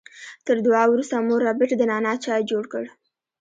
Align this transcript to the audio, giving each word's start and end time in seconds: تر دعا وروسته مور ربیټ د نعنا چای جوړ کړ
تر 0.45 0.55
دعا 0.65 0.83
وروسته 0.89 1.15
مور 1.27 1.39
ربیټ 1.49 1.71
د 1.77 1.81
نعنا 1.91 2.13
چای 2.25 2.41
جوړ 2.51 2.63
کړ 2.73 2.83